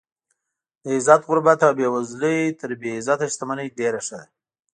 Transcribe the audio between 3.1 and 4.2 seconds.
شتمنۍ ډېره ښه